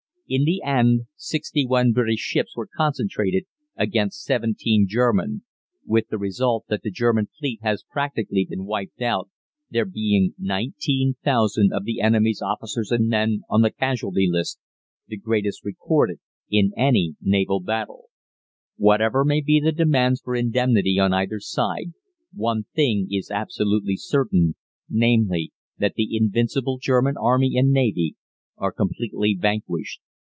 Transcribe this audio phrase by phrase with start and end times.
[0.33, 3.43] In the end sixty one British ships were concentrated
[3.75, 5.43] against seventeen German,
[5.85, 9.27] with the result that the German fleet has practically been wiped out,
[9.69, 14.57] there being 19,000 of the enemy's officers and men on the casualty list,
[15.05, 18.05] the greatest recorded in any naval battle.
[18.77, 21.91] "Whatever may be the demands for indemnity on either side,
[22.33, 24.55] one thing is absolutely certain,
[24.89, 28.15] namely, that the invincible German Army and Navy
[28.55, 29.99] are completely vanquished.